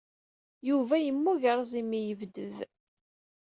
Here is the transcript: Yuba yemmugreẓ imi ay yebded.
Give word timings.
Yuba 0.69 0.95
yemmugreẓ 0.99 1.71
imi 1.81 1.95
ay 1.99 2.05
yebded. 2.07 2.57